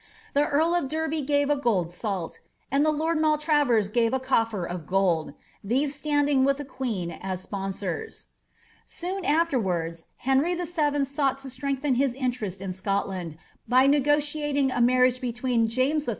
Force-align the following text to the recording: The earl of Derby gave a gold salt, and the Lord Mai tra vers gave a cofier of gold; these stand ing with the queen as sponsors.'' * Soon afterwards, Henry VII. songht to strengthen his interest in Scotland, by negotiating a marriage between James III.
The 0.33 0.47
earl 0.47 0.73
of 0.73 0.87
Derby 0.87 1.21
gave 1.21 1.51
a 1.51 1.55
gold 1.55 1.91
salt, 1.91 2.39
and 2.71 2.83
the 2.83 2.89
Lord 2.91 3.21
Mai 3.21 3.35
tra 3.37 3.63
vers 3.63 3.91
gave 3.91 4.15
a 4.15 4.19
cofier 4.19 4.67
of 4.67 4.87
gold; 4.87 5.33
these 5.63 5.93
stand 5.93 6.27
ing 6.27 6.43
with 6.43 6.57
the 6.57 6.65
queen 6.65 7.11
as 7.11 7.41
sponsors.'' 7.41 8.25
* 8.57 8.85
Soon 8.87 9.23
afterwards, 9.23 10.05
Henry 10.17 10.55
VII. 10.55 11.05
songht 11.05 11.37
to 11.37 11.51
strengthen 11.51 11.93
his 12.01 12.15
interest 12.15 12.63
in 12.63 12.73
Scotland, 12.73 13.37
by 13.67 13.85
negotiating 13.85 14.71
a 14.71 14.81
marriage 14.81 15.21
between 15.21 15.67
James 15.67 16.07
III. 16.07 16.09